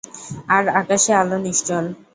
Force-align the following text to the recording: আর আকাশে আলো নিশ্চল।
আর 0.55 0.63
আকাশে 0.81 1.11
আলো 1.21 1.37
নিশ্চল। 1.47 1.85